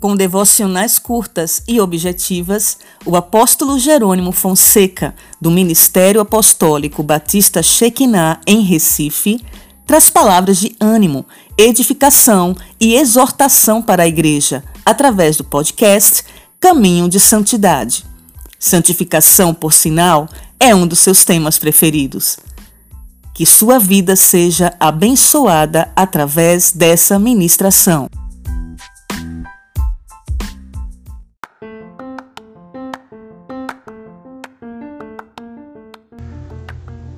[0.00, 8.60] Com devocionais curtas e objetivas, o apóstolo Jerônimo Fonseca, do Ministério Apostólico Batista Shekinah, em
[8.60, 9.44] Recife,
[9.84, 11.26] traz palavras de ânimo,
[11.56, 16.22] edificação e exortação para a igreja, através do podcast
[16.60, 18.04] Caminho de Santidade.
[18.56, 20.28] Santificação, por sinal,
[20.60, 22.38] é um dos seus temas preferidos.
[23.34, 28.08] Que sua vida seja abençoada através dessa ministração.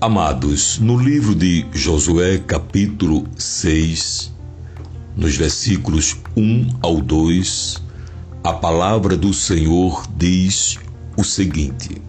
[0.02, 4.32] Amados, no livro de Josué, capítulo 6,
[5.14, 7.82] nos versículos 1 ao 2,
[8.42, 10.78] a palavra do Senhor diz
[11.18, 12.00] o seguinte: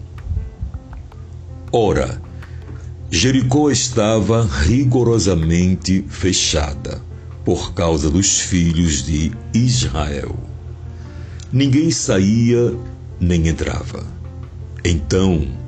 [1.70, 2.18] Ora,
[3.10, 7.02] Jericó estava rigorosamente fechada
[7.44, 10.34] por causa dos filhos de Israel.
[11.52, 12.74] Ninguém saía
[13.20, 14.02] nem entrava.
[14.82, 15.60] Então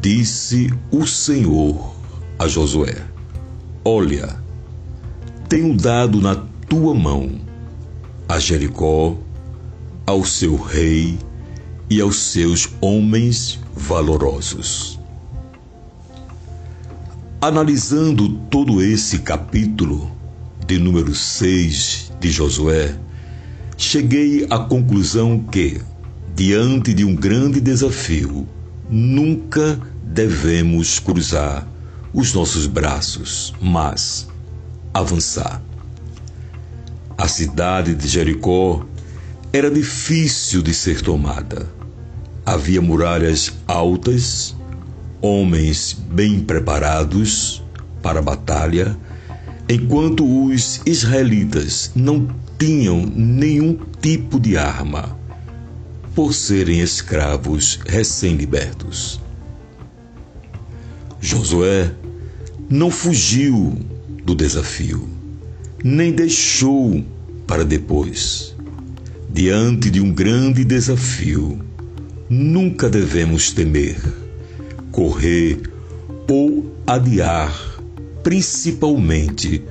[0.00, 1.94] disse o Senhor
[2.38, 2.96] a Josué:
[3.84, 4.36] Olha,
[5.48, 6.36] tenho dado na
[6.68, 7.30] tua mão
[8.28, 9.16] a Jericó,
[10.06, 11.18] ao seu rei
[11.88, 14.98] e aos seus homens valorosos.
[17.40, 20.10] Analisando todo esse capítulo
[20.66, 22.94] de número 6 de Josué,
[23.76, 25.80] cheguei à conclusão que,
[26.34, 28.46] diante de um grande desafio,
[28.88, 31.66] nunca devemos cruzar
[32.12, 34.26] os nossos braços, mas
[34.94, 35.62] avançar.
[37.16, 38.84] A cidade de Jericó
[39.52, 41.68] era difícil de ser tomada.
[42.46, 44.54] Havia muralhas altas,
[45.20, 47.62] homens bem preparados
[48.02, 48.96] para a batalha,
[49.68, 52.28] enquanto os israelitas não
[52.58, 55.17] tinham nenhum tipo de arma,
[56.18, 59.20] por serem escravos recém-libertos.
[61.20, 61.92] Josué
[62.68, 63.78] não fugiu
[64.24, 65.08] do desafio,
[65.84, 67.04] nem deixou
[67.46, 68.52] para depois.
[69.30, 71.64] Diante de um grande desafio,
[72.28, 73.96] nunca devemos temer
[74.90, 75.70] correr
[76.28, 77.80] ou adiar,
[78.24, 79.62] principalmente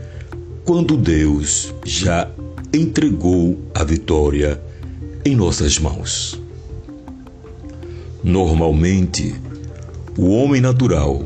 [0.63, 2.31] quando Deus já
[2.74, 4.66] entregou a vitória
[5.27, 6.41] em nossas mãos.
[8.23, 9.35] Normalmente,
[10.17, 11.25] o homem natural,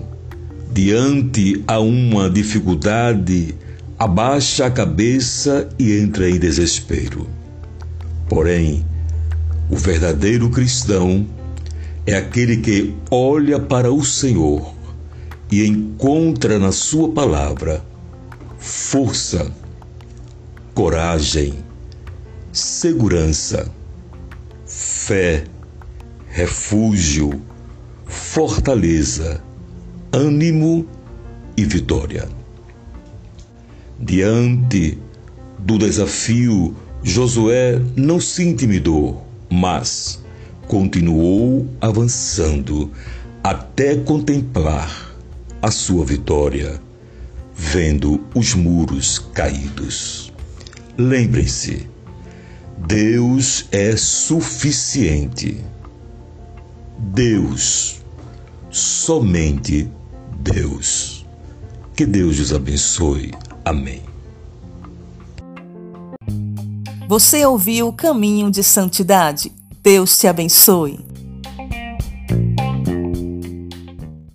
[0.74, 3.56] diante a uma dificuldade,
[4.00, 7.28] abaixa a cabeça e entra em desespero.
[8.28, 8.84] Porém,
[9.70, 11.28] o verdadeiro cristão
[12.06, 14.74] é aquele que olha para o Senhor
[15.52, 17.86] e encontra na Sua palavra
[18.58, 19.52] força,
[20.74, 21.54] coragem,
[22.52, 23.70] segurança,
[25.12, 25.44] fé,
[26.30, 27.42] refúgio,
[28.06, 29.44] fortaleza,
[30.10, 30.88] ânimo
[31.58, 32.30] e vitória.
[34.00, 34.98] Diante
[35.60, 36.74] do desafio,
[37.04, 40.24] Josué não se intimidou, mas
[40.66, 42.90] continuou avançando
[43.44, 45.14] até contemplar
[45.62, 46.82] a sua vitória,
[47.54, 50.32] vendo os muros caídos.
[50.98, 51.91] Lembrem-se,
[52.88, 55.64] Deus é suficiente.
[56.98, 58.02] Deus,
[58.70, 59.90] somente
[60.40, 61.26] Deus.
[61.96, 63.32] Que Deus os abençoe.
[63.64, 64.02] Amém.
[67.08, 69.52] Você ouviu o caminho de santidade?
[69.84, 71.11] Deus te abençoe.